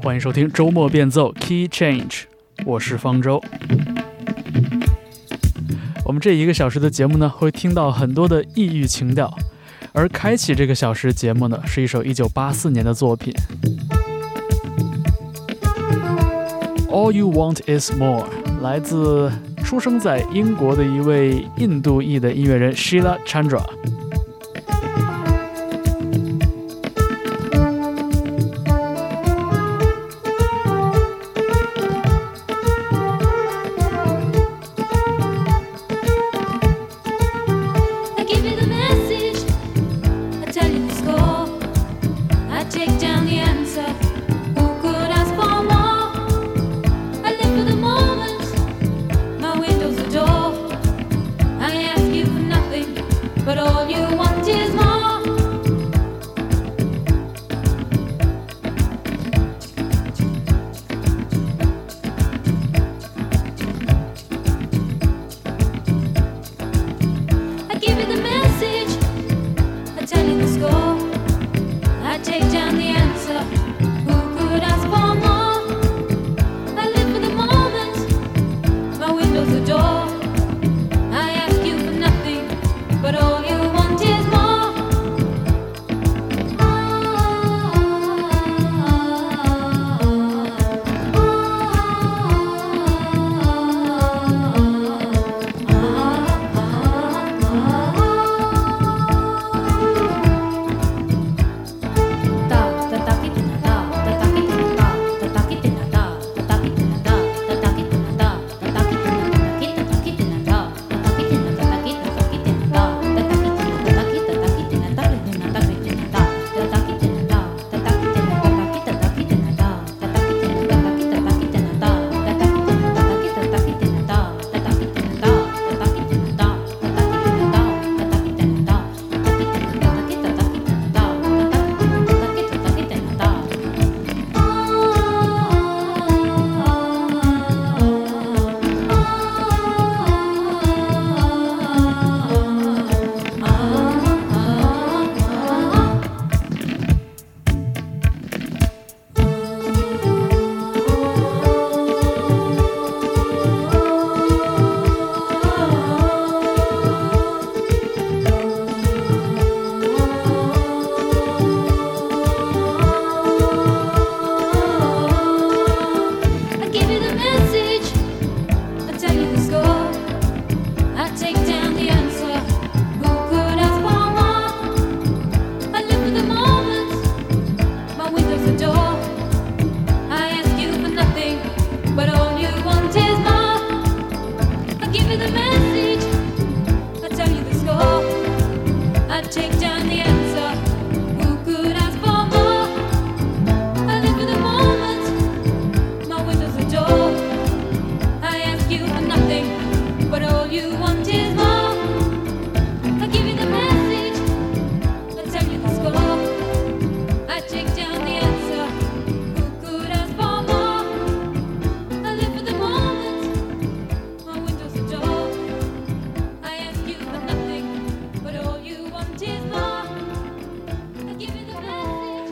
[0.00, 2.22] 欢迎收听周末变奏 Key Change，
[2.64, 3.42] 我是方舟。
[6.04, 9.32] 我们这一个小时的节目呢，会听到很多的异域情调，
[9.92, 13.34] 而开启这个小时节目呢，是一首1984年的作品。
[16.88, 18.26] All You Want Is More，
[18.62, 19.30] 来自
[19.64, 23.64] 出生在英国的一位印度裔的音乐人 Sheila Chandra。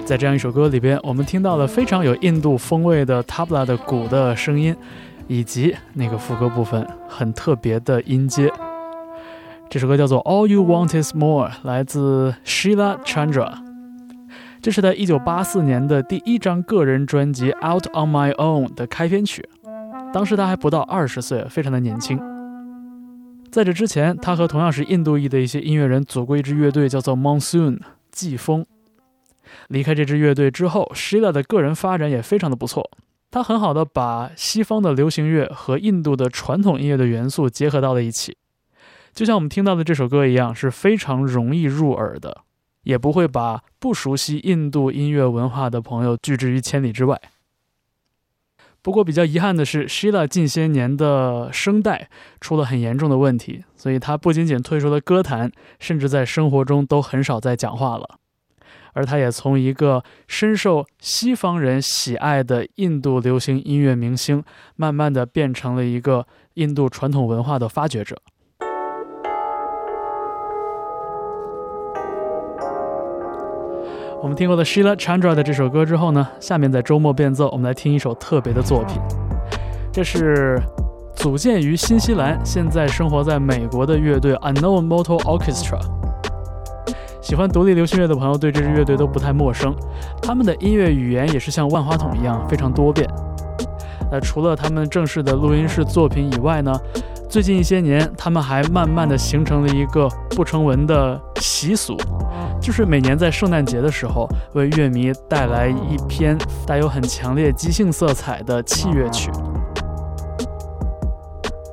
[0.07, 4.75] 在这样一首歌里边，我们听到了非常有印度风味的 tabla 的鼓的声音，
[5.27, 8.49] 以及那个副歌部分很特别的音阶。
[9.69, 13.53] 这首歌叫做《All You Want Is More》，来自 Sheila Chandra。
[14.63, 19.49] 这是他1984年的第一张个人专辑《Out on My Own》的开篇曲。
[20.13, 22.17] 当时他还不到二十岁，非常的年轻。
[23.51, 27.81] 在这之前，他和同样是印度裔的一些音乐人组过一支乐队，叫做 Monsoon
[28.13, 28.65] 季风。
[29.69, 32.91] 离开这支乐队之后，Sheila 的个人发展也非常的不错。
[33.31, 38.37] 他很好的把西方的流行乐和印度的传统音乐的元素结合到了一起，
[39.13, 42.43] 就像我们听到的这首歌一样，是非常容易入耳的，
[42.85, 47.21] 也不会把不熟悉印度音乐文化的朋友拒之于千里之外。
[48.81, 52.09] 不过比较遗憾的是，Sheila 近些年的声带
[52.41, 55.51] 出了很严重的问题，所以他不仅仅退出了歌坛，
[55.81, 58.21] 甚至在生活中都很少再讲话了。
[58.97, 64.43] 而他也从一个深受西方人喜爱的印度流行音乐明星，
[64.75, 68.17] 慢慢的变成了一个印度传统文化的发掘者。
[74.23, 78.97] 我们听过的 Sheila Chandra 的这首歌之后呢，下面在周末变奏，我们来听一首特别的作品。
[79.93, 80.59] 这是
[81.15, 86.06] 组建于新西兰，现在生活在美国的乐队 UNKNOWMOTO Orchestra。
[87.27, 89.75] 喜欢独立流行乐的朋友对这支乐队都不太陌生，
[90.23, 93.05] 他们的音乐语言也是像万花筒一样非常多变。
[94.13, 96.73] 那除了他们正式的录音室作品以外呢？
[97.29, 101.97] 最近一些年，他们还慢慢的形成了一个不成文的习俗，
[102.61, 109.33] 就是每年在圣诞节的时候，为乐迷带来一篇带有很强烈即兴色彩的器乐曲。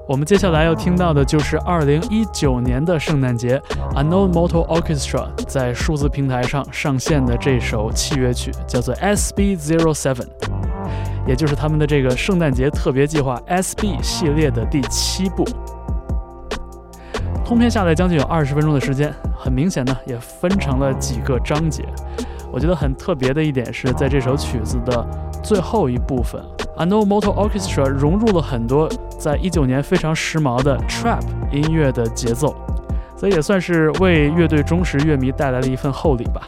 [0.06, 3.58] 我们接下来要听到的就是2019年的圣诞节
[3.96, 10.28] ，Unknown Motor Orchestra 在数字平台上上线的这首器乐曲，叫做 SB07。
[11.26, 15.46] 也就是他们的这个圣诞节特别计划 SB 系列的第七部，
[17.46, 21.86] 通篇下来将近有二十分钟的时间，很明显呢也分成了几个章节。
[22.52, 25.08] 我觉得很特别的一点是在这首曲子的
[25.42, 26.44] 最后一部分
[26.78, 28.90] ，Unknown Motor Orchestra 融入了很多
[29.24, 32.54] 在一九年非常时髦的 Trap 音乐的节奏，
[33.16, 36.42] 所以也算是为乐队忠实乐迷带来了一份厚礼吧。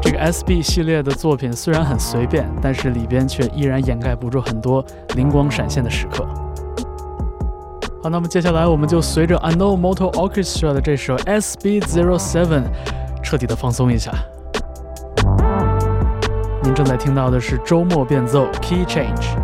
[0.00, 4.84] 这个 SB 系列的作品虽然很随便，但是里边却依然掩盖不住很多
[5.16, 6.24] 灵光闪现的时刻。
[8.00, 12.62] 好，那么接下来我们就随着 Unknown Motor Orchestra 的这首 SB07
[13.20, 14.12] 彻底的放松一下。
[16.62, 19.34] 您正在听到的是周末变奏 Key Change。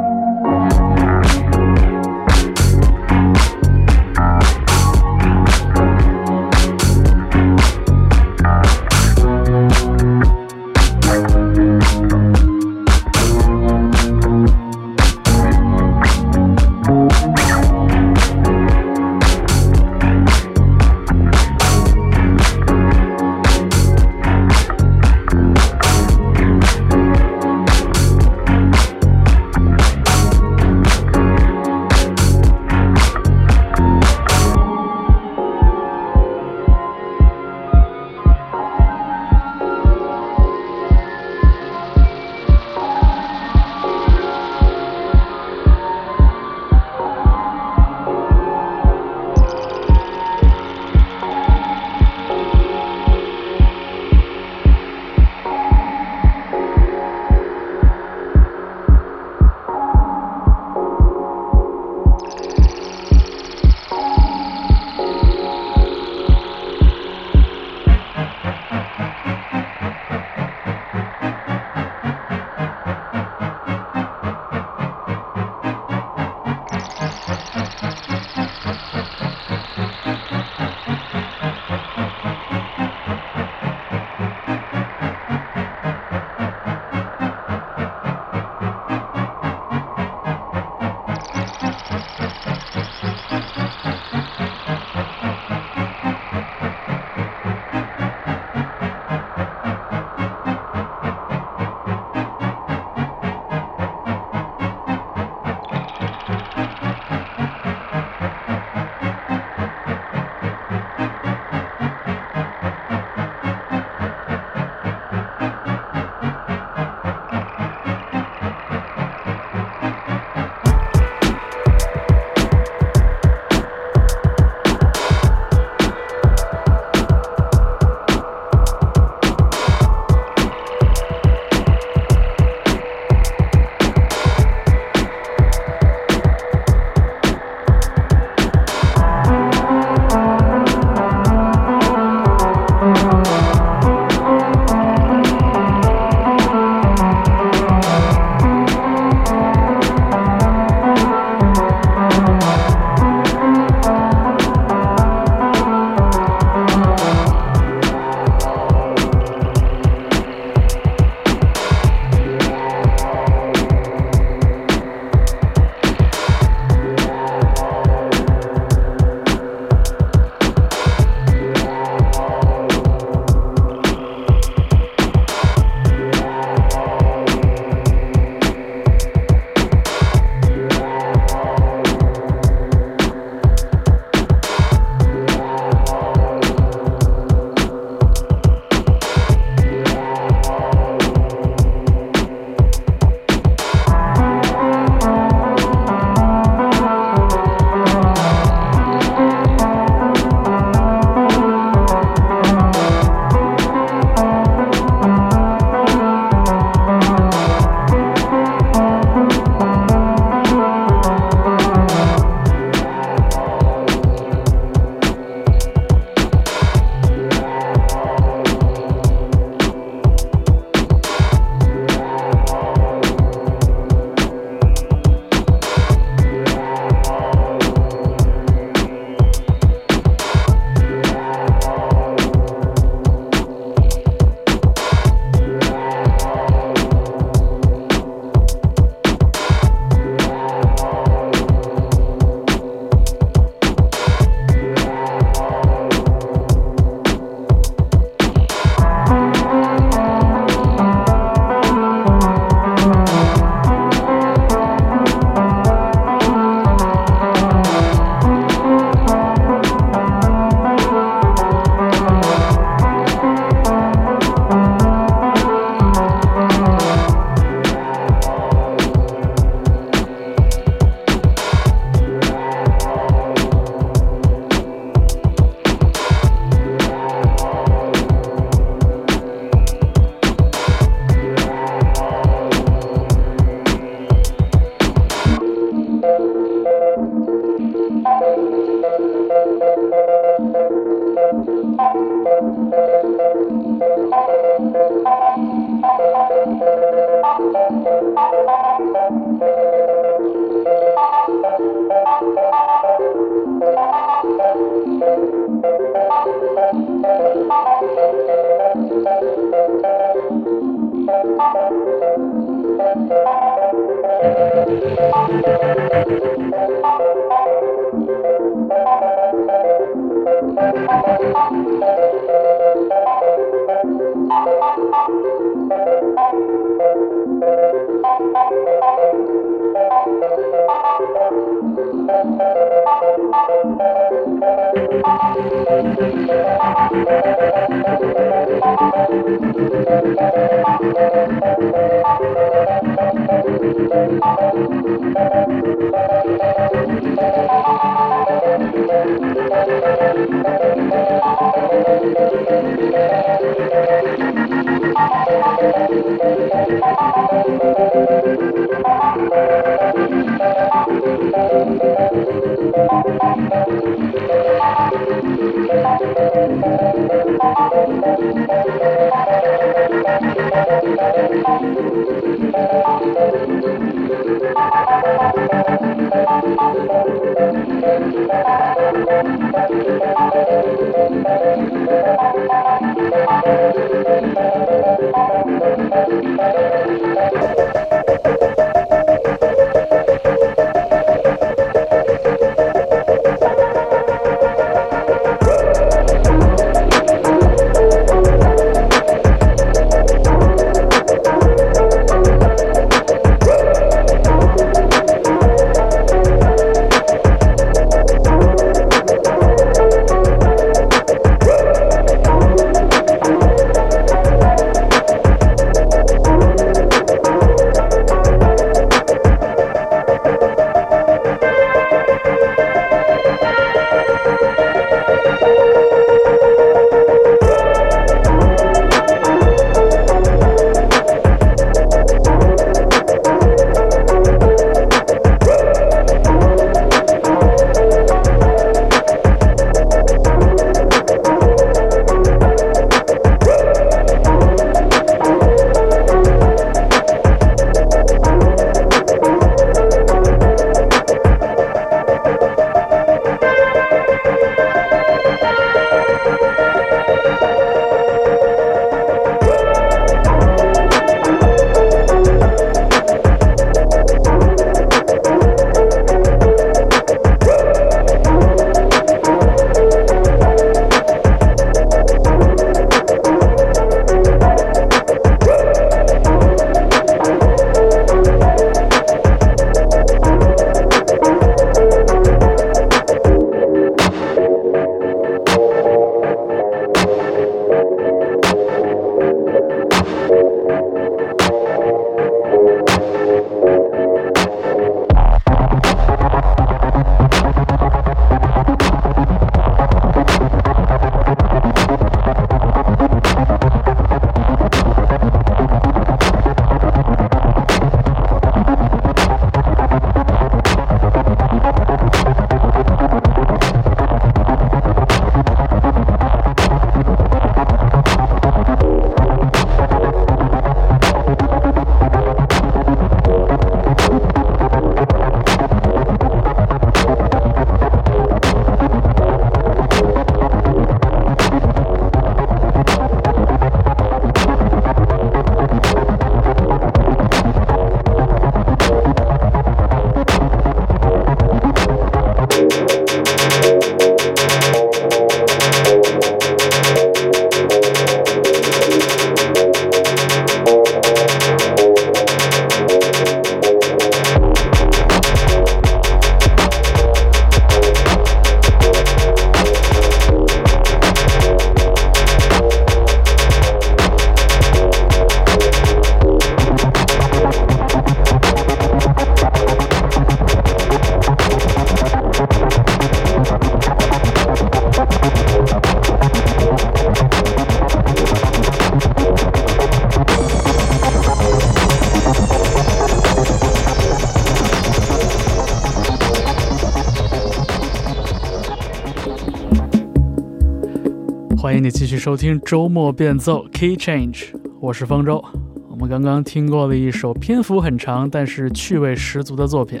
[591.68, 595.44] 欢迎你继续收听周末变奏 Key Change，我是方舟。
[595.90, 600.00] 我们刚刚听过了一首篇幅很长但是趣味十足的作品，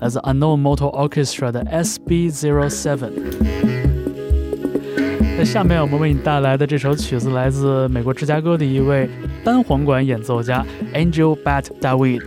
[0.00, 3.12] 来自 Unknown Motor Orchestra 的 S B Zero Seven。
[5.38, 9.08] 那下面我们为你带来的这首曲子，来自美国芝加哥的一位
[9.42, 12.26] 单簧管演奏家 Angel Bat David。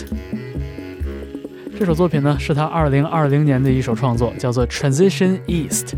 [1.78, 5.96] 这首作品呢，是他二零二零年的一首创作，叫做 Transition East。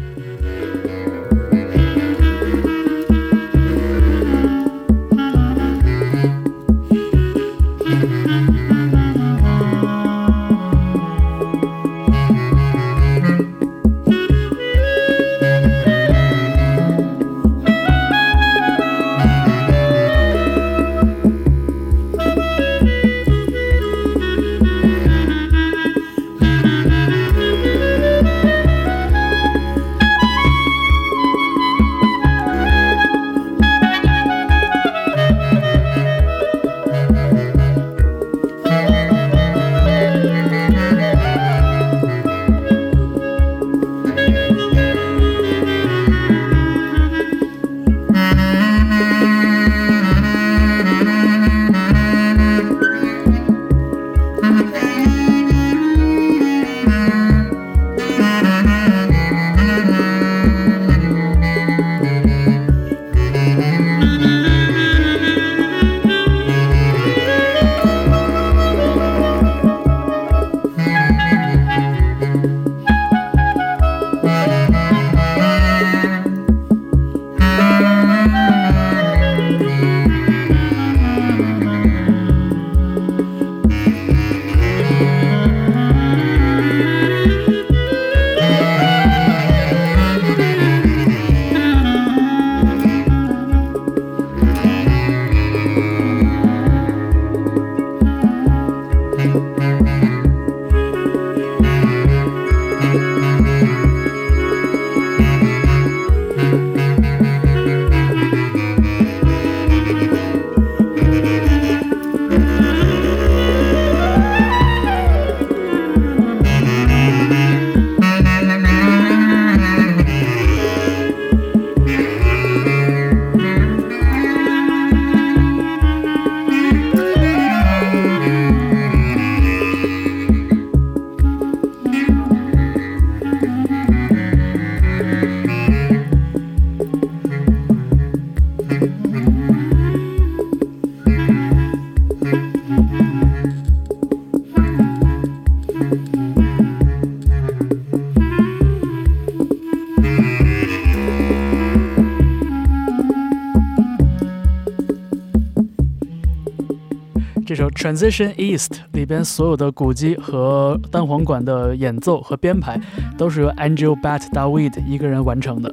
[157.86, 162.82] Transition East 里边所有的鼓机和单簧管的演奏和编排
[163.16, 165.72] 都是由 Angel Bat David 一个人完成的。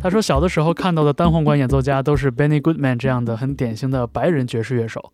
[0.00, 5.10] 他说，小的时候看到的单簧管演奏家都是 Benny Goodman 这样的很典型的白人爵士乐手。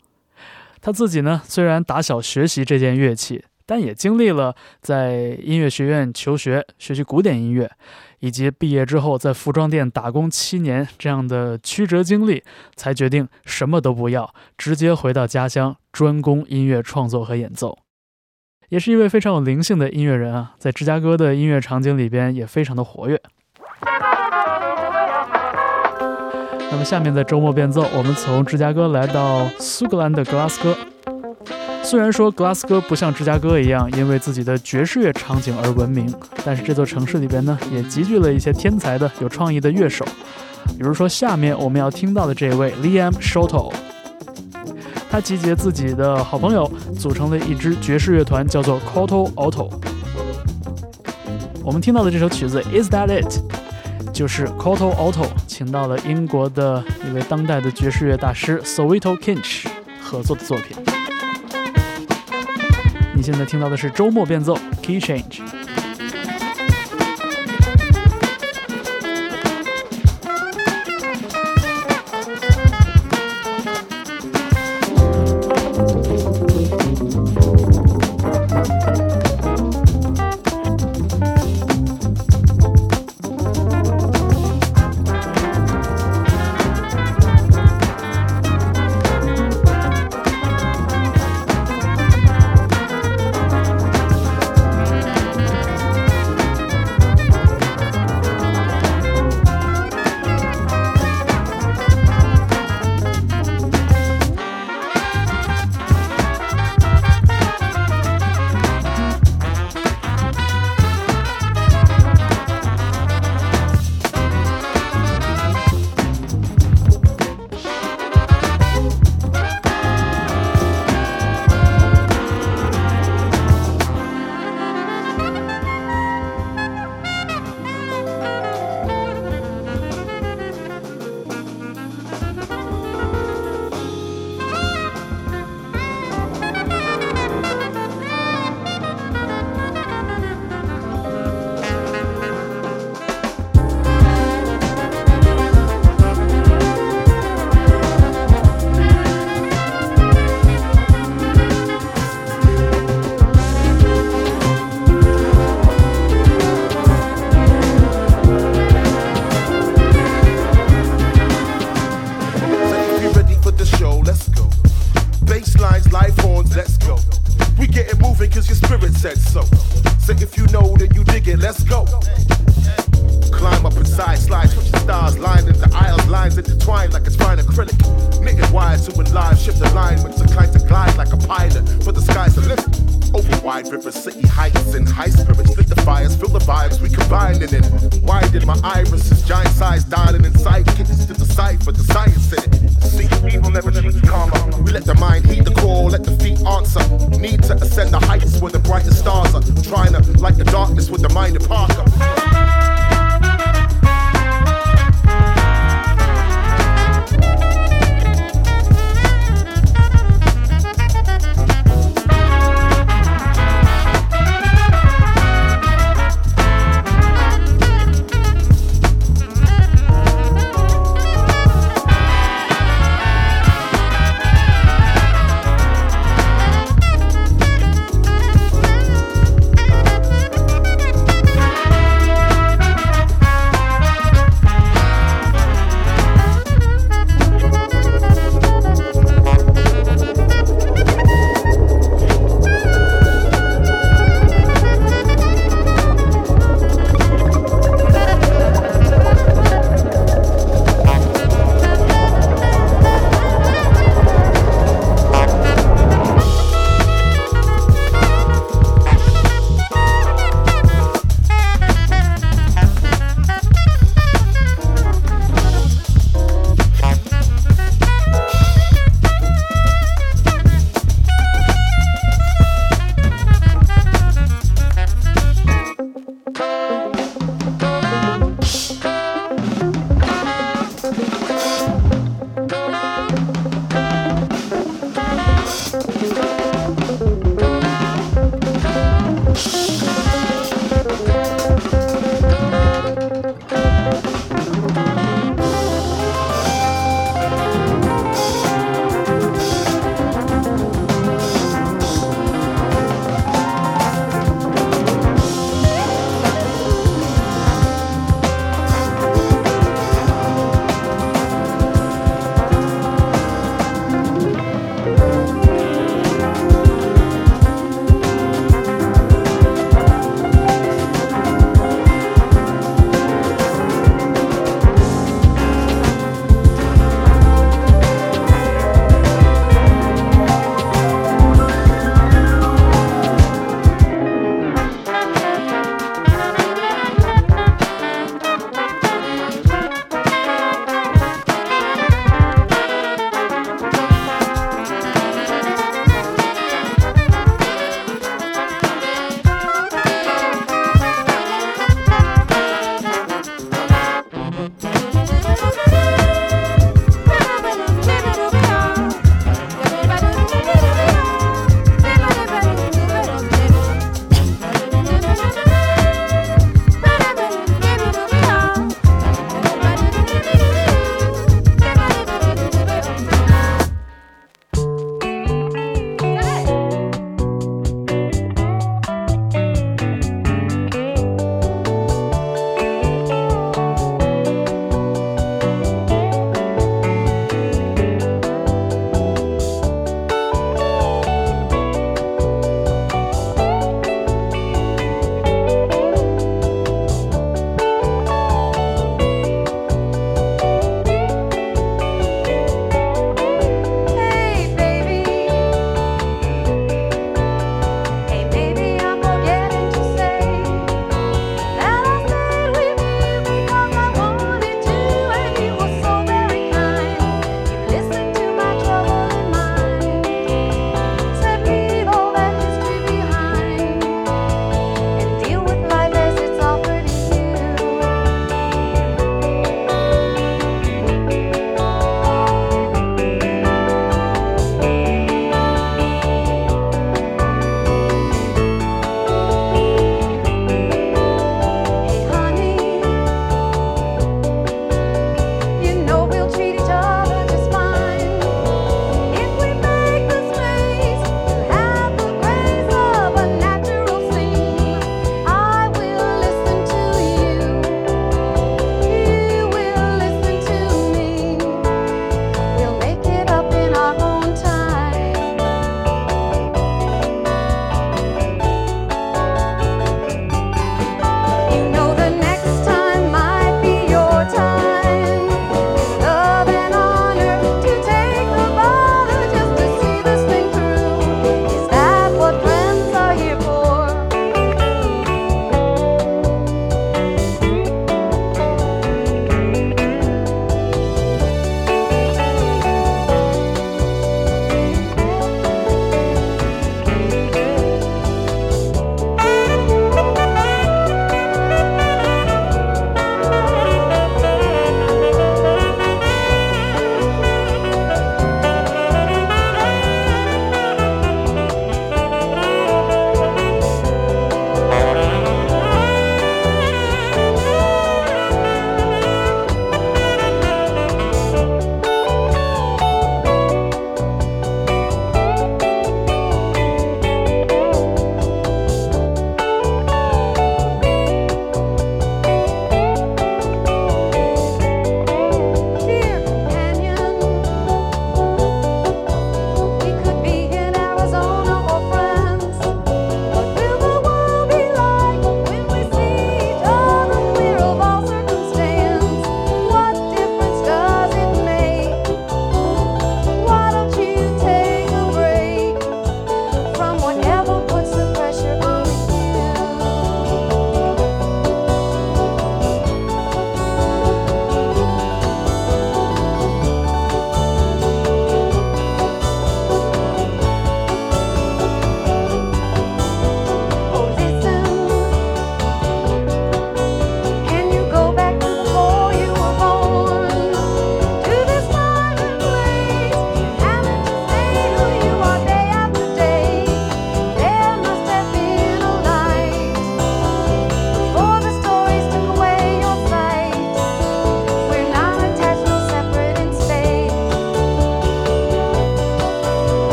[0.83, 7.71] 他自己呢，虽然打小学习这件乐器，但也经历了在音乐学院求学，学习古典音乐。
[8.21, 12.43] 以及毕业之后在服装店打工七年这样的曲折经历，
[12.75, 17.77] 才决定什么都不要，直接回到家乡专攻音乐创作和演奏。
[18.71, 23.21] 也是一位非常有灵性的音乐人啊，在芝加哥的音乐场景里边也非常的活跃。
[26.71, 30.75] 那么下面在周末变奏，我们从芝加哥来到苏格兰的格拉斯哥。
[31.85, 36.13] 虽然说格拉斯哥不像芝加哥一样因为自己的爵士乐场景而闻名，
[36.45, 40.05] 但是这座城市里边呢，也集聚了一些天才的、有创意的乐手。
[40.79, 43.73] 比如说下面我们要听到的这位 Liam Shoto，
[45.11, 46.69] 他集结自己的好朋友
[46.99, 49.71] 组成了一支爵士乐团，叫做 Coto Auto。
[51.63, 53.41] 我们听到的这首曲子 Is That It，
[54.13, 59.67] 就是 Coto Auto 请到了英国的一位当代的爵士乐大师 Soweto Kinch
[60.03, 60.77] 合作的作品。
[63.25, 65.64] 现在听到的是周末变奏 Key Change。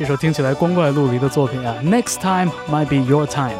[0.00, 3.58] 这首听起来光怪陆离的作品啊，Next Time Might Be Your Time，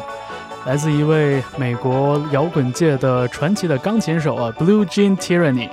[0.65, 5.69] 来自一位美国摇滚界的传奇的钢琴手啊，Blue Jean Tyranny。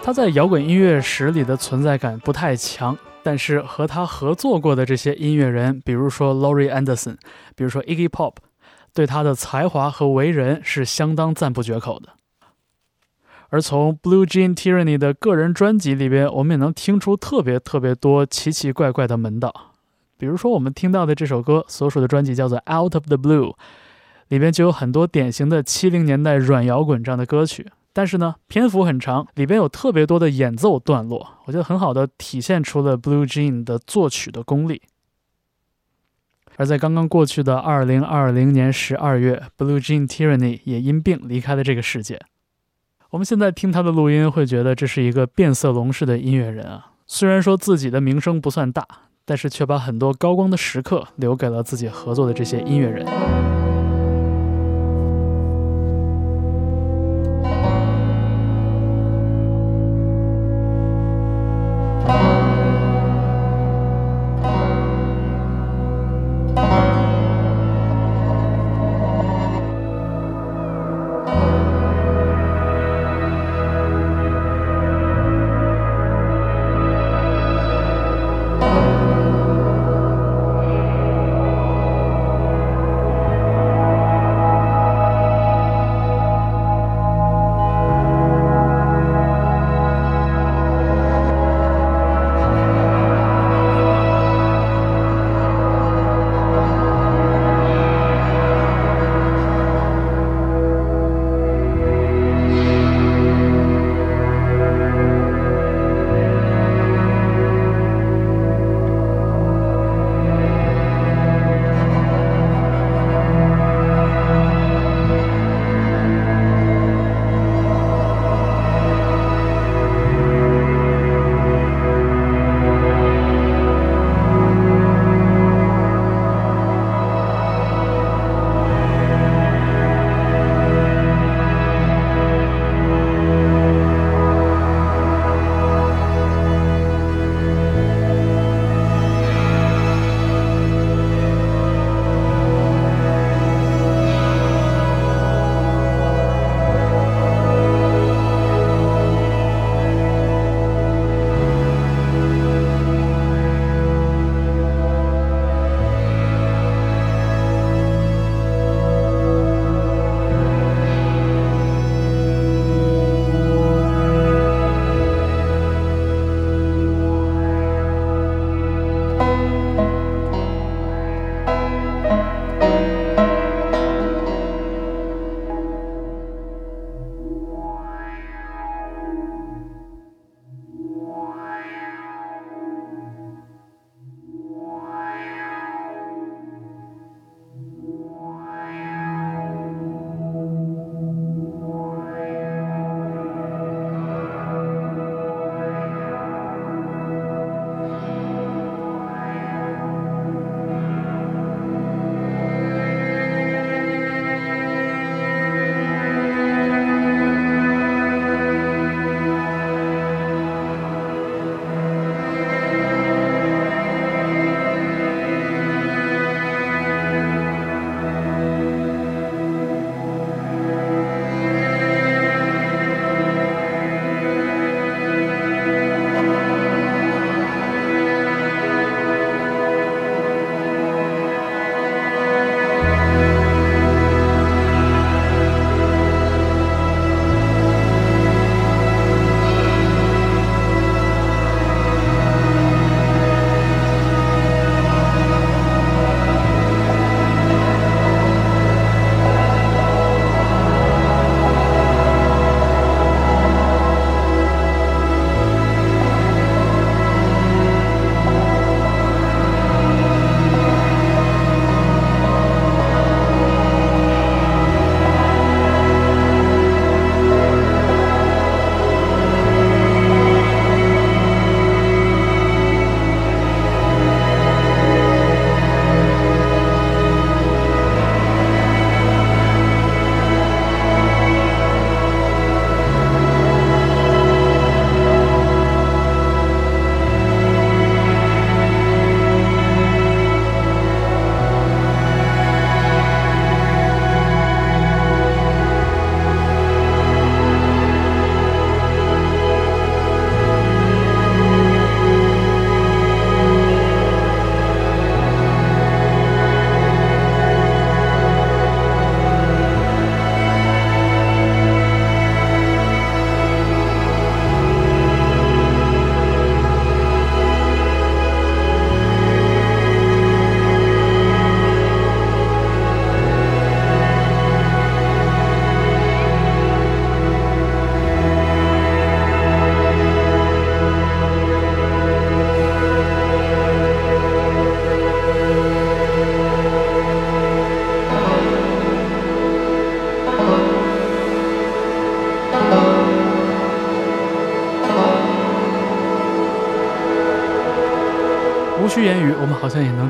[0.00, 7.16] 他在摇滚音乐史里的存在感不太强，但是和他合作过的这些音乐人，比如说 Laurie Anderson，
[7.56, 8.34] 比如说 Iggy Pop，
[8.94, 12.10] 对他的才华和为人是相当赞不绝口的。
[13.54, 19.70] 而从 Blue Jean Tyranny 的个人专辑里边，我们也能听出特别特别多奇奇怪怪的门道。
[20.18, 23.52] 比如说，我们听到的这首歌所属的专辑叫做《Out of the Blue》，
[24.26, 27.70] 里边就有很多典型的七零年代软摇滚这样的歌曲。
[27.92, 34.82] 但是呢，篇幅很长，里边有特别多的演奏段落，我觉得很好的体现出了 Blue Jean 的作曲的功力。
[36.56, 42.20] 而在刚刚过去的二零二零年十二月，Blue Jean Tyranny 也因病离开了这个世界。
[43.14, 46.86] 我们现在听他的录音，会觉得这是一个变色龙式的音乐人啊。
[47.06, 48.84] 虽然说自己的名声不算大，
[49.24, 53.06] 但是却把很多高光的时刻留给了自己合作的这些音乐人。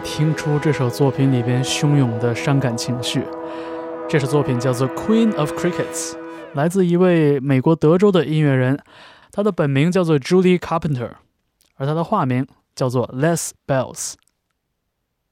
[0.05, 3.25] 听出这首作品里边汹涌的伤感情绪。
[4.07, 6.13] 这首作品叫做《Queen of Crickets》，
[6.53, 8.79] 来自一位美国德州的音乐人，
[9.33, 11.13] 他的本名叫做 Julie Carpenter，
[11.77, 12.47] 而他的化名
[12.77, 14.13] 叫做 Les Bells。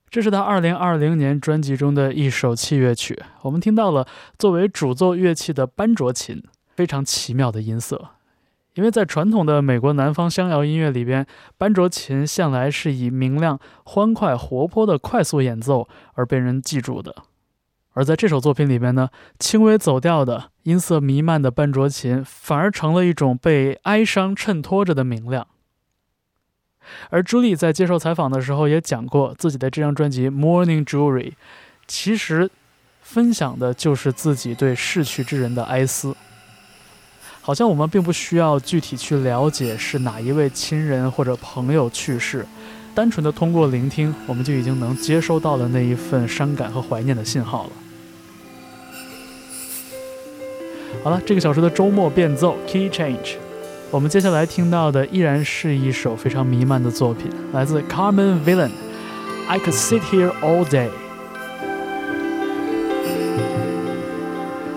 [0.09, 3.23] 这是他2020年专辑中的一首器乐曲。
[3.43, 4.09] 我们听到了
[4.39, 6.43] 作为主奏乐器的班卓琴，
[6.75, 8.09] 非常奇妙的音色。
[8.75, 11.27] 因为在传统的美国南方乡谣音乐里边，
[11.59, 17.15] 班卓琴向来是以明亮、欢快、活泼的快速演奏而被人记住的。
[17.93, 25.47] 而在这首作品里边呢，轻微走调的、音色弥漫的班卓琴，反而成了一种被哀伤衬托着的明亮。
[27.11, 31.31] 而朱莉在接受采访的时候也讲过，自己的这张专辑《Morning Jewelry》，
[31.87, 32.51] 其实
[33.03, 36.17] 分享的就是自己对逝去之人的哀思。
[37.45, 42.47] 好像我们并不需要具体去了解是哪一位亲人或者朋友去世，
[42.95, 47.71] 单纯的通过聆听，我们就已经能接收到了那一份伤感和怀念的信号了。
[51.03, 53.35] 好了，这个小时的周末变奏 Key Change，
[53.91, 58.69] 我们接下来听到的依然是一首非常弥漫的作品，来自 Carmen Villain，
[59.49, 60.89] 《I Could Sit Here All Day》。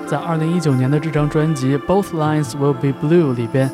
[0.08, 3.70] 在二零一九年的这张专辑《Both Lines Will Be Blue》里边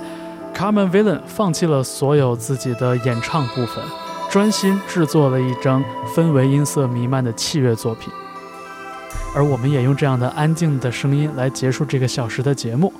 [0.56, 3.84] ，Carmen Villan 放弃了所有自己的演唱部分，
[4.30, 5.84] 专心制作了一张
[6.16, 8.12] 氛围音色弥漫的器乐作品。
[9.36, 12.94] 而我们也用这样的安静的声音来结束这个小时的节目。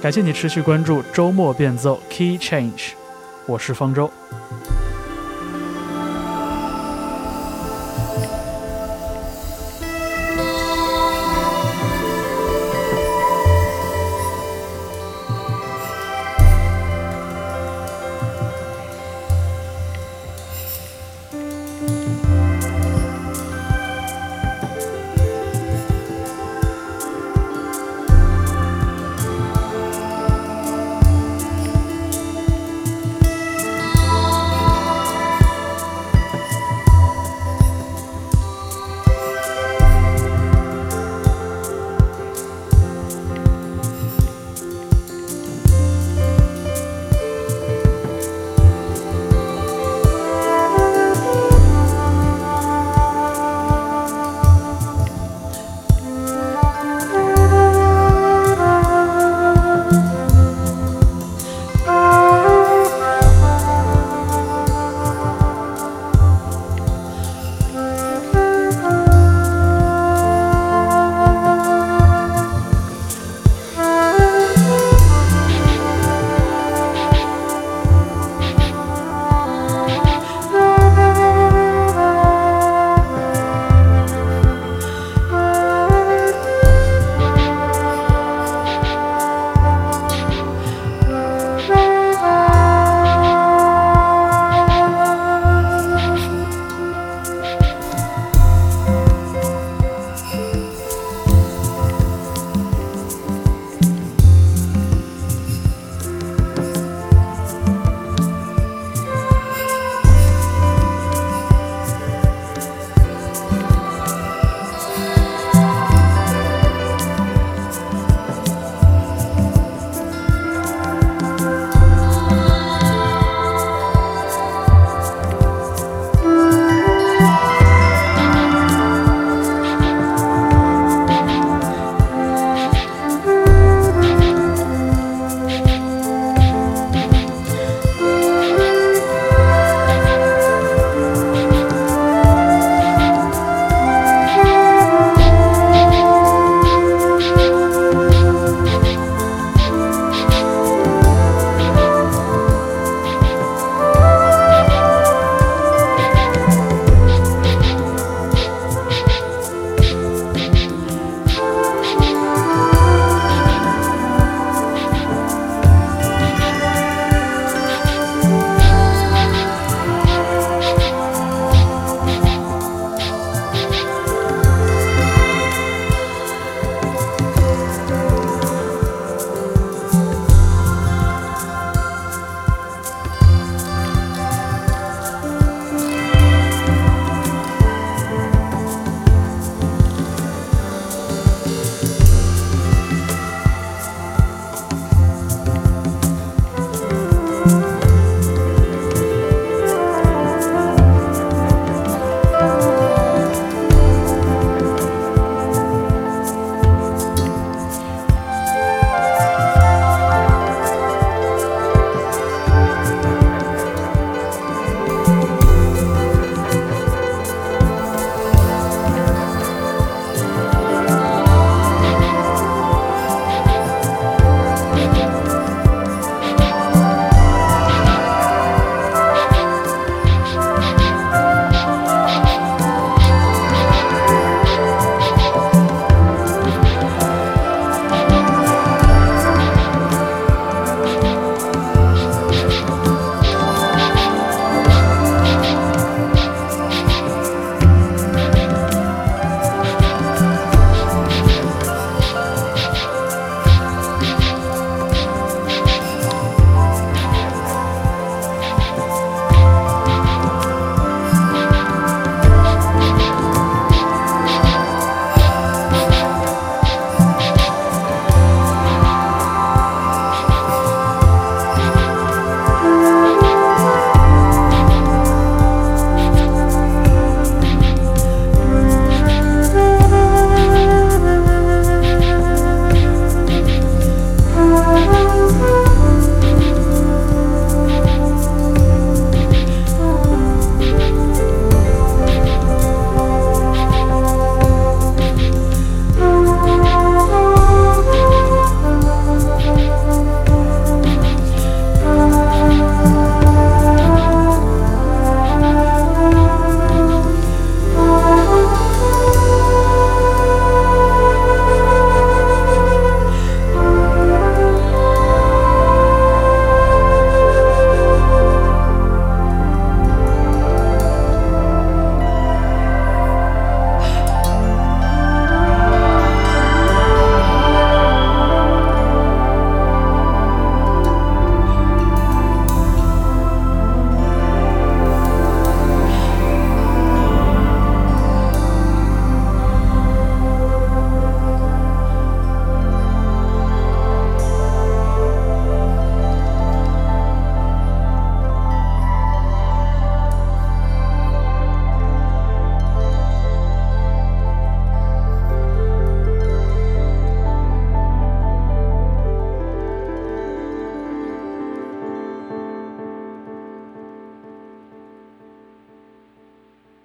[0.00, 2.92] 感谢你持续关注周末变奏 Key Change，
[3.46, 4.10] 我是方舟。